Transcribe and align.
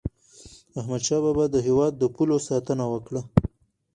احمد 0.79 1.01
شاه 1.07 1.21
بابا 1.25 1.45
د 1.51 1.55
هیواد 1.67 1.93
د 1.97 2.03
پولو 2.15 2.37
ساتنه 2.47 2.85
وکړه. 2.93 3.21